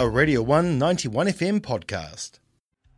[0.00, 2.38] a Radio 191 FM podcast.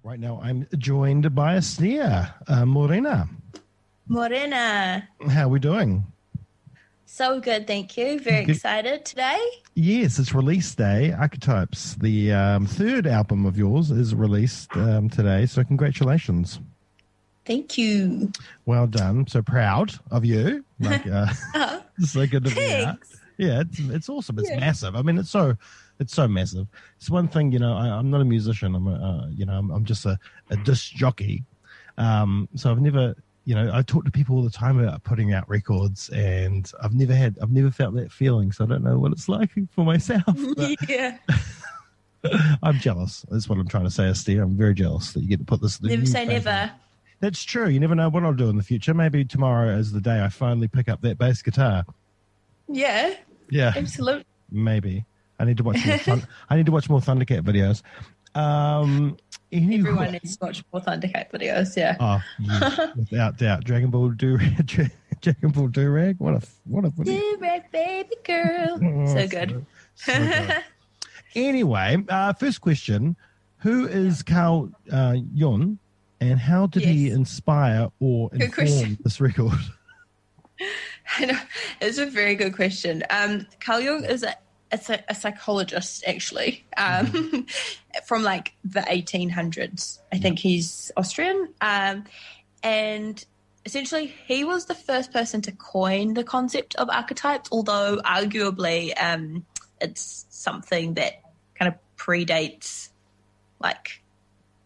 [0.03, 3.27] Right now, I'm joined by Estère uh, Morena.
[4.07, 5.09] Morena.
[5.31, 6.05] How are we doing?
[7.07, 8.21] So good, thank you.
[8.21, 8.57] Very Good.
[8.57, 9.41] excited today.
[9.75, 11.13] Yes, it's release day.
[11.13, 15.47] Archetypes, the um, third album of yours, is released um, today.
[15.47, 16.61] So, congratulations.
[17.47, 18.31] Thank you.
[18.67, 19.27] Well done.
[19.27, 20.65] So proud of you.
[20.79, 21.33] Like, uh,
[22.01, 22.99] so good to be out.
[23.41, 24.39] Yeah, it's it's awesome.
[24.39, 24.61] It's Yeah.
[24.61, 24.95] massive.
[24.95, 25.57] I mean, it's so
[25.99, 26.67] it's so massive.
[26.99, 27.75] It's one thing, you know.
[27.75, 28.75] I, I'm not a musician.
[28.75, 30.19] I'm a, uh, you know, I'm, I'm just a,
[30.51, 31.45] a disc jockey.
[31.99, 35.33] Um, so I've never, you know, I talk to people all the time about putting
[35.33, 38.53] out records, and I've never had, I've never felt that feeling.
[38.53, 40.25] So I don't know what it's like for myself.
[40.89, 41.17] Yeah.
[42.63, 43.25] I'm jealous.
[43.31, 44.43] That's what I'm trying to say, Estère.
[44.43, 45.81] I'm very jealous that you get to put this.
[45.83, 46.71] Never say never.
[47.21, 47.69] That's true.
[47.69, 48.93] You never know what I'll do in the future.
[48.95, 51.85] Maybe tomorrow is the day I finally pick up that bass guitar.
[52.69, 53.15] Yeah,
[53.51, 54.25] Yeah, absolutely.
[54.51, 55.05] maybe.
[55.39, 55.99] I need to watch more.
[55.99, 57.83] Thun- I need to watch more Thundercat videos.
[58.39, 59.17] Um,
[59.51, 61.77] anyway- Everyone needs to watch more Thundercat videos.
[61.77, 61.97] Yeah.
[61.99, 63.65] Oh, yeah, without doubt.
[63.65, 64.39] Dragon Ball do
[65.23, 66.17] Dragon Ball do rag.
[66.19, 66.91] What a what a.
[66.91, 68.79] do rag baby girl.
[68.83, 69.65] Oh, so good.
[69.95, 70.63] so good.
[71.35, 73.17] anyway, uh, first question:
[73.59, 75.17] Who is Carl uh,
[76.21, 79.53] and how did he inspire or inform this record?
[81.81, 83.03] It's a very good question.
[83.11, 84.35] Um, Carl Jung is a,
[84.71, 87.47] it's a, a psychologist actually um,
[88.07, 89.99] from like the 1800s.
[90.13, 92.05] I think he's Austrian, um,
[92.63, 93.25] and
[93.65, 97.49] essentially he was the first person to coin the concept of archetypes.
[97.53, 99.45] Although arguably, um,
[99.81, 101.23] it's something that
[101.59, 102.91] kind of predates
[103.61, 104.03] like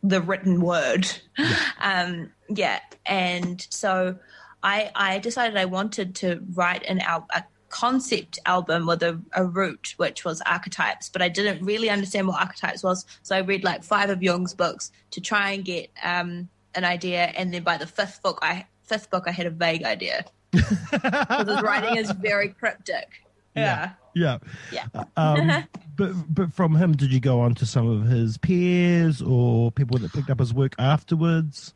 [0.03, 1.11] the written word.
[1.81, 4.17] um, yeah, and so
[4.65, 9.45] I I decided I wanted to write an al- a concept album with a, a
[9.45, 13.05] root, which was archetypes, but I didn't really understand what archetypes was.
[13.23, 17.33] So I read like five of Jung's books to try and get um, an idea,
[17.37, 21.49] and then by the fifth book, I fifth book I had a vague idea because
[21.49, 23.21] his writing is very cryptic.
[23.55, 23.91] Yeah.
[24.15, 24.39] Yeah.
[24.73, 24.87] Yeah.
[25.17, 25.65] Um,
[25.97, 29.99] but but from him, did you go on to some of his peers or people
[29.99, 31.75] that picked up his work afterwards?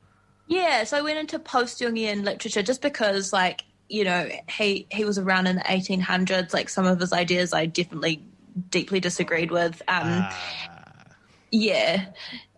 [0.49, 5.05] Yeah, so I went into post Jungian literature just because, like, you know, he he
[5.05, 6.53] was around in the 1800s.
[6.53, 8.23] Like, some of his ideas I definitely
[8.71, 9.81] deeply disagreed with.
[9.89, 10.27] Um,
[11.51, 12.07] yeah,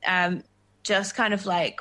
[0.06, 0.42] um,
[0.82, 1.80] just kind of like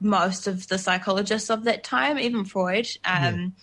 [0.00, 2.88] most of the psychologists of that time, even Freud.
[3.04, 3.54] Um,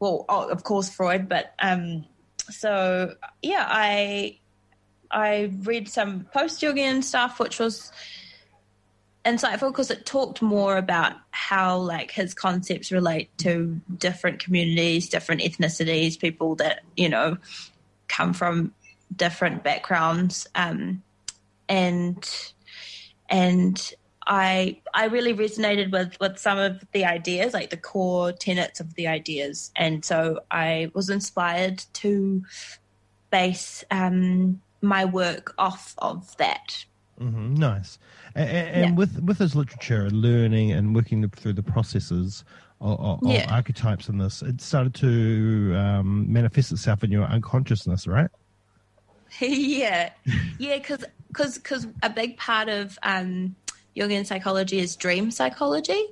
[0.00, 2.04] Well, oh, of course Freud, but um,
[2.50, 4.38] so yeah, I
[5.10, 7.90] I read some post Jungian stuff, which was
[9.24, 15.40] insightful because it talked more about how like his concepts relate to different communities, different
[15.40, 17.36] ethnicities, people that you know
[18.08, 18.72] come from
[19.14, 21.02] different backgrounds, um,
[21.68, 22.28] and
[23.28, 23.94] and
[24.26, 28.94] I I really resonated with with some of the ideas, like the core tenets of
[28.94, 32.42] the ideas, and so I was inspired to
[33.30, 36.84] base um, my work off of that.
[37.18, 37.98] Hmm nice.
[38.34, 38.94] And, and Yeah.
[38.94, 42.44] with with his literature and learning and working through the processes
[42.80, 43.46] of, of, Yeah.
[43.48, 48.30] archetypes in this, it started to um, manifest itself in your unconsciousness, right?
[49.40, 50.10] yeah,
[50.58, 53.56] yeah, because because a big part of um,
[53.96, 56.06] Jungian psychology is dream psychology.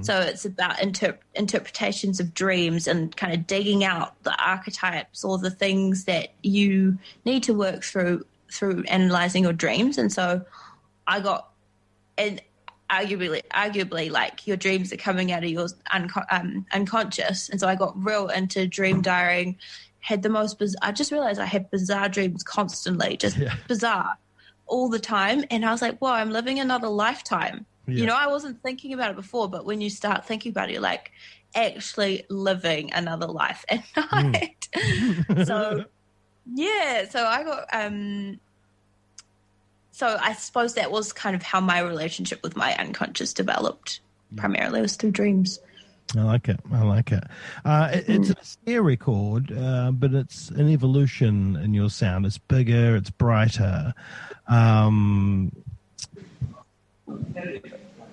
[0.00, 5.36] So it's about inter- interpretations of dreams and kind of digging out the archetypes or
[5.36, 6.96] the things that you
[7.26, 9.98] need to work through through analyzing your dreams.
[9.98, 10.42] And so
[11.06, 11.48] I got
[12.18, 12.40] and
[12.88, 17.66] arguably arguably like your dreams are coming out of your unco- um, unconscious and so
[17.66, 19.58] i got real into dream diarying
[19.98, 23.56] had the most i just realized i had bizarre dreams constantly just Yeah.
[23.66, 24.16] bizarre
[24.66, 27.94] all the time and i was like wow i'm living another lifetime Yeah.
[28.02, 30.74] you know i wasn't thinking about it before but when you start thinking about it
[30.74, 31.10] you're like
[31.56, 34.68] actually living another life at night
[35.44, 35.84] so
[36.54, 38.38] yeah so i got um
[39.90, 44.00] so i suppose that was kind of how my relationship with my unconscious developed
[44.36, 45.58] primarily was through dreams
[46.16, 46.60] I like it.
[46.72, 47.24] I like it.
[47.64, 52.26] Uh, it it's a Estère record, uh, but it's an evolution in your sound.
[52.26, 52.94] It's bigger.
[52.94, 53.92] It's brighter.
[54.46, 55.50] Um,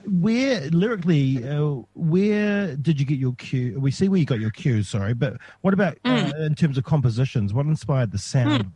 [0.06, 3.80] where lyrically, uh, where did you get your cue?
[3.80, 4.90] We see where you got your cues.
[4.90, 7.54] Sorry, but what about uh, in terms of compositions?
[7.54, 8.72] What inspired the sound?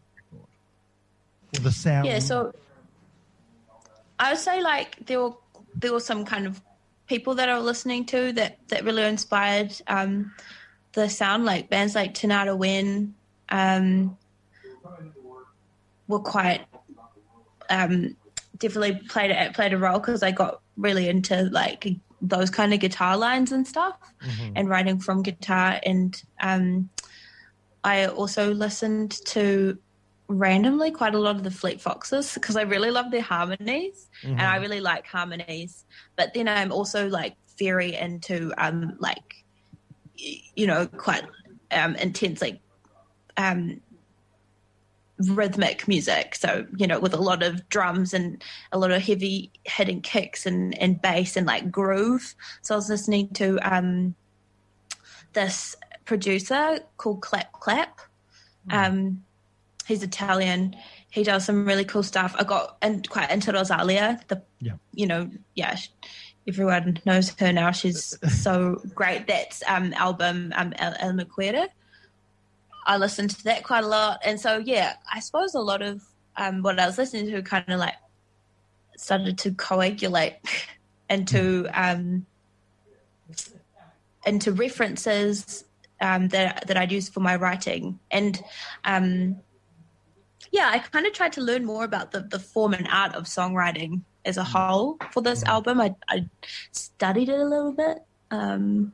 [1.56, 1.72] of the?
[1.72, 2.06] Sound?
[2.06, 2.54] yeah so
[4.20, 5.34] i would say like there were
[5.76, 6.62] there were some kind of
[7.08, 10.34] people that I was listening to that that really inspired um,
[10.94, 11.46] the sound.
[11.46, 13.12] Like bands like Tinariwen
[13.50, 14.18] um,
[16.08, 16.66] were quite
[17.70, 18.16] um,
[18.60, 21.88] definitely played it played a role because I got really into like
[22.22, 24.54] those kind of guitar lines and stuff, Mhm.
[24.56, 25.80] and writing from guitar.
[25.86, 26.90] And um,
[27.84, 29.78] I also listened to
[30.28, 34.42] randomly quite a lot of the Fleet Foxes because I really love their harmonies and
[34.42, 35.86] I really like harmonies.
[36.16, 39.46] But then I'm also like very into um like
[40.56, 41.24] you know quite
[41.72, 42.60] um intense like
[43.38, 43.80] um
[45.20, 46.36] rhythmic music.
[46.36, 50.46] So you know with a lot of drums and a lot of heavy hitting kicks
[50.46, 52.36] and and bass and like groove.
[52.62, 54.16] So i was listening to um
[55.34, 55.76] this
[56.06, 58.00] producer called clap clap.
[58.70, 59.24] Um
[59.88, 60.76] he's italian.
[61.10, 62.36] He does some really cool stuff.
[62.38, 64.74] I got and quite into rosalia the Yeah.
[64.94, 65.78] you know yeah
[66.48, 67.72] everyone knows her now.
[67.72, 69.28] She's so great.
[69.28, 71.68] That's um album um el, el Mal Querer.
[72.88, 76.02] I listened to that quite a lot, and so yeah, I suppose a lot of
[76.38, 77.96] um, what I was listening to kind of like
[78.96, 80.36] started to coagulate
[81.10, 82.26] into um,
[84.26, 85.66] into references
[86.00, 88.42] um, that that I'd use for my writing, and
[88.86, 89.36] um,
[90.52, 93.26] yeah, I kind of tried to learn more about the the form and art of
[93.26, 95.82] songwriting as a whole for this album.
[95.82, 96.26] I, I
[96.72, 97.98] studied it a little bit,
[98.32, 98.94] um,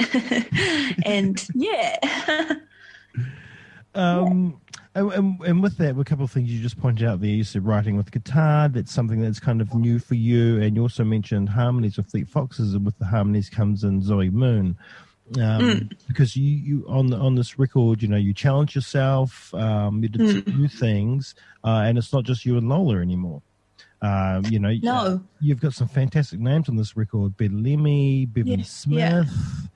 [1.06, 2.50] and yeah.
[3.94, 4.60] Um,
[4.94, 7.30] and, and, and with that, a couple of things you just pointed out there.
[7.30, 8.68] You said writing with guitar.
[8.68, 10.60] That's something that's kind of new for you.
[10.62, 14.30] And you also mentioned harmonies with Fleet Foxes, and with the harmonies comes in Zoe
[14.30, 14.76] Moon.
[15.40, 19.52] Um, Because you, you on on this record, you know, you challenge yourself.
[19.54, 21.34] Um, you did some new things,
[21.64, 23.40] uh, and it's not just you and Lola anymore.
[24.02, 25.22] Um, you know, No.
[25.40, 29.68] you've got some fantastic names on this record: Ben Lemi, Bevan Yeah, Smith,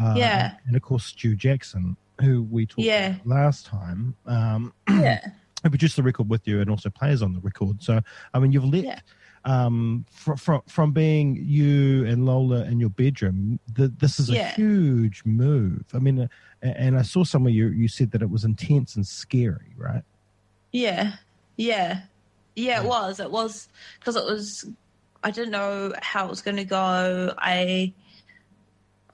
[0.00, 0.54] uh, Yeah.
[0.66, 3.16] and of course Stu Jackson, who we talked Yeah.
[3.16, 4.14] about last time.
[4.26, 5.20] Um, yeah.
[5.62, 7.82] who produced the record with you and also plays on the record.
[7.82, 8.00] So,
[8.32, 9.00] I mean, you've let Yeah.
[9.44, 13.58] um, from from from being you and Lola in your bedroom.
[13.72, 14.54] The, this is a Yeah.
[14.54, 15.84] huge move.
[15.94, 16.28] I mean, uh,
[16.62, 20.02] and I saw somewhere you you said that it was intense and scary, right?
[20.72, 21.12] Yeah,
[21.56, 22.02] yeah,
[22.54, 22.82] yeah.
[22.82, 23.20] It was.
[23.20, 23.68] It was
[23.98, 24.66] because it was.
[25.24, 27.32] I didn't know how it was going to go.
[27.38, 27.92] I.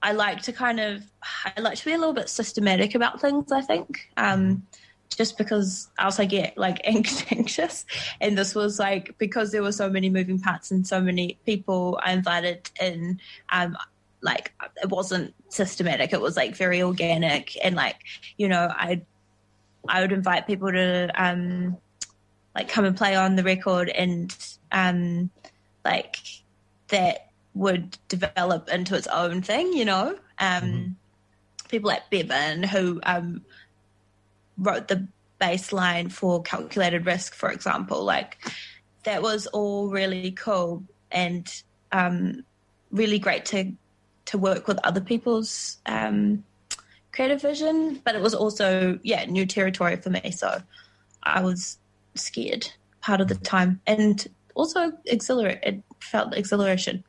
[0.02, 1.02] I like to kind of.
[1.44, 3.52] I like to be a little bit systematic about things.
[3.52, 4.66] I think, um,
[5.08, 7.86] just because else I get like anxious,
[8.20, 12.00] and this was like because there were so many moving parts and so many people
[12.02, 13.20] I invited in.
[13.50, 13.76] Um,
[14.24, 14.52] like
[14.82, 16.12] it wasn't systematic.
[16.12, 17.96] It was like very organic and like
[18.36, 19.02] you know I
[19.88, 21.76] I would invite people to um,
[22.54, 24.34] like come and play on the record, and
[24.70, 25.30] um,
[25.84, 26.16] like
[26.88, 30.18] that would develop into its own thing, you know.
[30.38, 30.96] Um,
[31.68, 33.42] People like Bevan, who um,
[34.58, 35.08] wrote the
[35.40, 38.36] baseline for Calculated Risk, for example, like
[39.04, 42.44] that was all really cool and um,
[42.90, 43.72] really great to
[44.26, 46.44] to work with other people's um,
[47.10, 50.30] creative vision, but it was also yeah new territory for me.
[50.30, 50.62] So
[51.22, 51.78] I was
[52.14, 52.70] scared
[53.00, 55.60] part of the time, and also exhilarate.
[55.62, 57.02] It felt exhilaration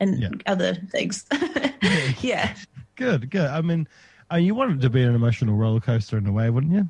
[0.00, 0.30] and Yeah.
[0.46, 1.24] other things.
[2.22, 2.54] yeah,
[2.96, 3.46] Good, good.
[3.46, 3.88] I mean,
[4.32, 6.80] uh, you wanted it to be an emotional roller coaster in a way, wouldn't you?
[6.80, 6.88] um,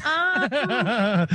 [0.04, 1.26] I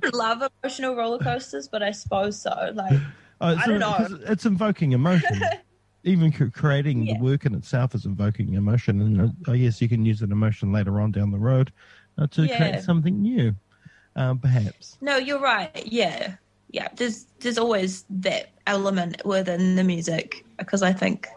[0.00, 2.72] don't love emotional roller coasters, but I suppose so.
[2.74, 2.92] Like
[3.40, 4.08] uh, I don't know.
[4.26, 5.40] It's invoking emotion.
[6.04, 7.14] Even creating Yeah.
[7.14, 10.32] the work in itself is invoking emotion, and uh, I guess you can use an
[10.32, 11.72] emotion later on down the road
[12.18, 12.56] uh, to Yeah.
[12.56, 13.54] create something new,
[14.16, 14.98] um, perhaps.
[15.00, 15.86] No, you're right.
[15.86, 16.34] Yeah,
[16.70, 16.88] yeah.
[16.96, 21.28] There's there's always that element within the music because I think,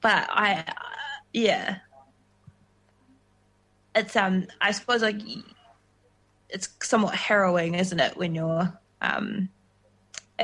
[0.00, 0.72] but I, uh,
[1.32, 1.78] yeah,
[3.94, 4.46] it's um.
[4.60, 5.20] I suppose like
[6.48, 9.48] it's somewhat harrowing, isn't it, when you're um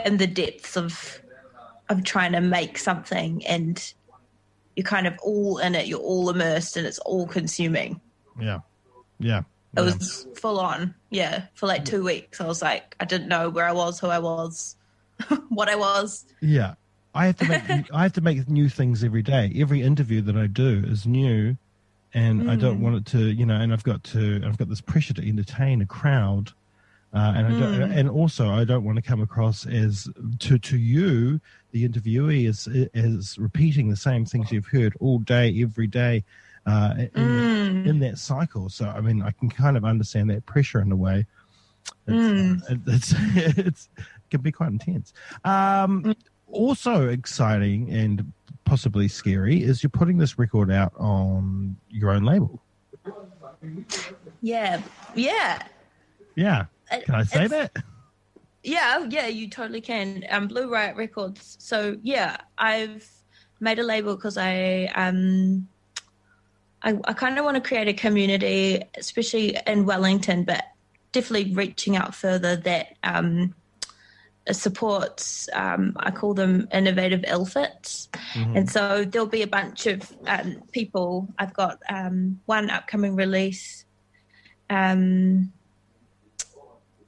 [0.05, 1.21] in the depths of
[1.89, 3.93] of trying to make something and
[4.77, 5.87] you're kind of all in it.
[5.87, 8.01] You're all immersed and it's all consuming.
[8.41, 8.61] Yeah,
[9.19, 9.43] yeah.
[9.77, 12.41] It was full on, yeah, for like two weeks.
[12.41, 14.77] I was like, I didn't know where I was, who I was,
[15.49, 16.25] what I was.
[16.41, 16.75] Yeah,
[17.15, 19.53] I have to make I have to make new things every day.
[19.57, 21.57] Every interview that I do is new,
[22.13, 23.57] and I don't want it to, you know.
[23.57, 26.53] And I've got to, I've got this pressure to entertain a crowd,
[27.13, 30.09] uh, and I don't, and also I don't want to come across as
[30.41, 31.41] to to you,
[31.73, 36.25] the interviewee, is is repeating the same things you've heard all day, every day.
[36.67, 40.81] Uh, in, in that cycle, so I mean, I can kind of understand that pressure
[40.81, 41.27] in a way.
[42.07, 45.13] It's, uh, it's, it's it can be quite intense.
[45.45, 46.15] Um,
[46.49, 48.33] also exciting and
[48.65, 52.61] possibly scary is you're putting this record out on your own label.
[54.41, 54.81] Yeah,
[55.15, 55.63] yeah,
[56.37, 56.67] Yeah.
[56.91, 57.85] Can I say It's- that?
[58.63, 60.25] Yeah, yeah, you totally can.
[60.31, 61.57] Um, Blue Riot Records.
[61.61, 63.07] So yeah, I've
[63.61, 65.69] made a label because I um,
[66.83, 70.65] I, I kind of want to create a community, especially in Wellington, but
[71.13, 73.55] definitely reaching out further that um,
[74.53, 75.49] supports.
[75.53, 81.29] Um, I call them innovative illfits, and so there'll be a bunch of um, people.
[81.39, 83.85] I've got um, one upcoming release.
[84.69, 85.53] Um,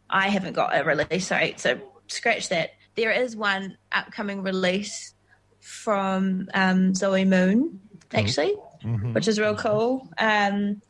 [0.08, 1.78] I haven't got a release, sorry, so
[2.08, 2.70] scratch that.
[2.94, 5.12] There is one upcoming release
[5.60, 7.80] from um, Zoe Moon,
[8.14, 9.12] actually, Mhm.
[9.14, 10.08] which is real cool.
[10.16, 10.80] Um,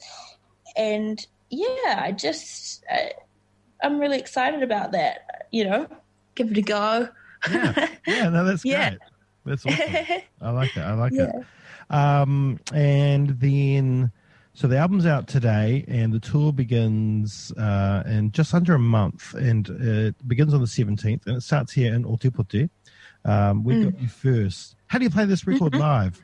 [0.77, 3.09] and yeah, I just, uh,
[3.83, 5.47] I'm really excited about that.
[5.51, 5.89] You know,
[6.37, 7.09] give it a go.
[7.51, 7.89] Yeah.
[8.07, 8.91] Yeah, no, that's Yeah.
[8.91, 9.01] great.
[9.45, 9.95] That's awesome.
[10.41, 10.81] I like it.
[10.81, 11.31] I like Yeah.
[11.91, 11.95] it.
[11.95, 14.11] Um, and then,
[14.55, 19.35] so the album's out today, and the tour begins uh, in just under a month,
[19.35, 22.69] and it begins on the seventeenth, and it starts here in Otepoti.
[23.25, 23.85] Um, we Mm.
[23.93, 24.77] got you first.
[24.87, 25.81] How do you play this record Mm-hmm.
[25.81, 26.23] live?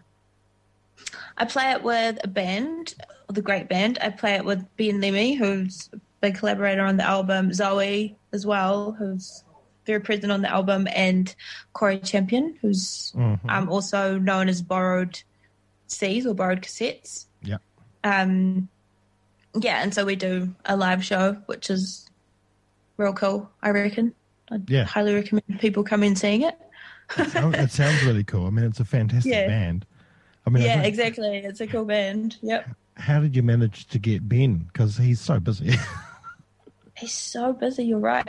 [1.37, 2.95] I play it with a band,
[3.29, 3.99] the great band.
[4.01, 8.47] I play it with Ben Lemi, who's a big collaborator on the album, Zoe as
[8.47, 9.45] well, who's
[9.87, 11.35] very present on the album, and
[11.73, 13.41] Corey Champion, who's Mhm.
[13.49, 15.23] um, also known as Borrowed
[15.89, 17.27] Cs or Borrowed Cassettes.
[17.43, 17.59] Yeah.
[18.05, 18.69] Um,
[19.61, 22.09] yeah, and so we do a live show, which is
[22.97, 24.15] real cool, I reckon.
[24.51, 24.85] I'd Yeah.
[24.85, 26.59] highly recommend people come in seeing it.
[27.19, 28.47] It sounds, it sounds really cool.
[28.47, 29.47] I mean, it's a fantastic Yeah.
[29.47, 29.85] band.
[30.47, 31.39] I mean, yeah, don't- exactly.
[31.39, 32.39] It's a cool band.
[32.43, 32.69] Yep.
[32.99, 34.59] how did you manage to get Ben?
[34.71, 35.75] Because he's so busy.
[36.97, 37.85] He's so busy.
[37.87, 38.29] You're right.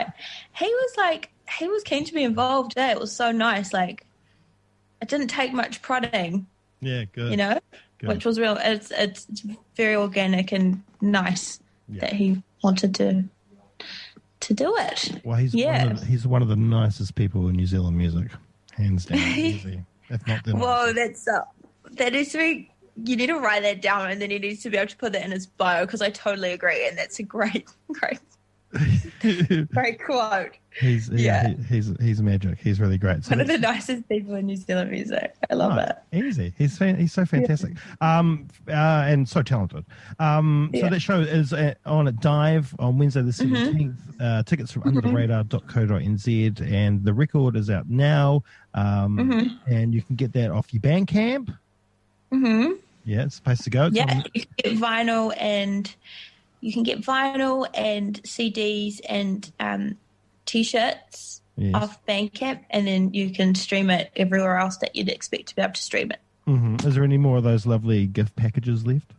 [0.54, 2.74] He was like, he was keen to be involved.
[2.76, 2.92] Eh?
[2.92, 3.72] It was so nice.
[3.72, 4.06] Like,
[5.02, 6.46] it didn't take much prodding,
[6.80, 7.30] yeah, good.
[7.30, 7.58] you know,
[7.98, 8.08] good.
[8.08, 8.56] which was real.
[8.60, 9.42] It's, it's it's
[9.76, 12.00] very organic and nice Yeah.
[12.02, 13.24] that he wanted to
[14.40, 15.20] to do it.
[15.24, 15.86] Well, he's Yeah.
[15.86, 18.28] one the, he's one of the nicest people in New Zealand music,
[18.72, 19.18] hands down.
[19.38, 21.42] easy, if not the Whoa, that's uh,
[21.92, 22.70] that is very.
[23.02, 25.12] You need to write that down, and then he needs to be able to put
[25.14, 28.20] that in his bio because I totally agree, and that's a great, great,
[29.72, 30.52] great quote.
[30.80, 31.54] He's yeah, Yeah.
[31.56, 32.58] he, he's he's magic.
[32.58, 33.24] He's really great.
[33.24, 35.34] So One of the nicest people in New Zealand music.
[35.50, 35.92] I love Right.
[36.12, 36.24] it.
[36.24, 36.52] Easy.
[36.58, 37.72] He's fan- he's so fantastic.
[38.00, 38.72] Um, uh,
[39.06, 39.84] and so talented.
[40.18, 40.88] Um, so Yeah.
[40.90, 43.54] that show is uh, on a Dive on Wednesday the Mm-hmm.
[43.54, 43.96] 17th.
[44.20, 48.42] Uh, tickets from undertheradar.co.nz and the record is out now.
[48.74, 49.72] Um, Mm-hmm.
[49.72, 51.56] and you can get that off your Bandcamp.
[52.30, 52.72] hmm
[53.04, 53.86] Yeah, it's the place to go.
[53.86, 55.94] It's Yeah, on- you can get vinyl and
[56.60, 59.96] you can get vinyl and CDs and um,
[60.46, 61.74] t-shirts Yes.
[61.74, 65.62] off Bandcamp, and then you can stream it everywhere else that you'd expect to be
[65.62, 66.20] able to stream it.
[66.48, 66.84] Mhm.
[66.84, 69.12] Is there any more of those lovely gift packages left?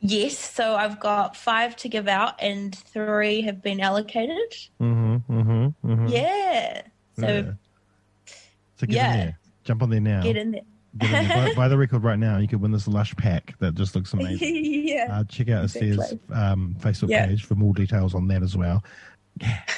[0.00, 4.52] Yes, so I've got five to give out, and three have been allocated.
[4.80, 5.16] Mm-hmm.
[5.32, 5.88] Mm-hmm.
[5.92, 6.06] mm-hmm.
[6.08, 6.82] Yeah,
[7.18, 7.52] so Yeah.
[8.76, 9.12] So get yeah.
[9.12, 9.38] in there.
[9.64, 10.22] Jump on there now.
[10.22, 10.62] get in there.
[10.98, 11.46] Get in there.
[11.48, 12.38] buy, buy the record right now.
[12.38, 14.64] You could win this lush pack that just looks amazing.
[14.86, 15.08] yeah.
[15.10, 16.34] Uh, check out Estère's Exactly.
[16.36, 17.26] um, Facebook Yeah.
[17.26, 18.84] page for more details on that as well.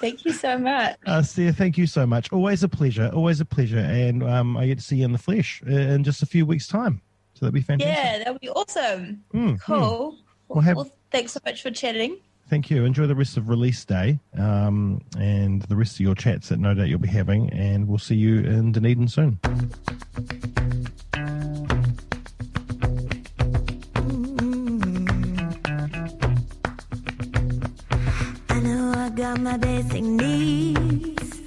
[0.00, 0.96] Thank you so much.
[1.06, 2.32] Uh, thank you so much.
[2.32, 3.10] Always a pleasure.
[3.14, 3.80] Always a pleasure.
[3.80, 6.66] And um, I get to see you in the flesh in just a few weeks'
[6.66, 7.02] time.
[7.34, 7.94] So that'd be fantastic.
[8.02, 9.22] Yeah, that would be awesome.
[9.34, 9.60] Mm, mm.
[9.60, 10.16] Cool.
[10.48, 12.16] Well, have- well, thanks so much for chatting.
[12.50, 12.84] Thank you.
[12.84, 16.74] Enjoy the rest of release day um, and the rest of your chats that no
[16.74, 17.48] doubt you'll be having.
[17.52, 19.38] And we'll see you in Dunedin soon.
[29.42, 31.40] My basic needs,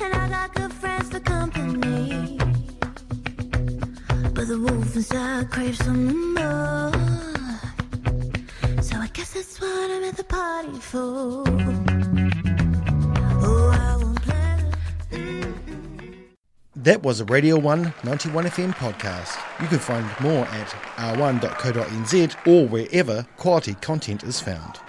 [0.00, 2.36] and I got good friends company.
[4.34, 7.11] But the wolf inside craves something more,
[9.22, 11.44] guess that's what I'm at the party for.
[13.44, 14.64] Oh, play.
[15.12, 16.22] Mm-hmm.
[16.74, 19.38] That was a Radio 1 91 FM podcast.
[19.62, 24.80] You can find more at r1.co.nz or wherever quality content is found.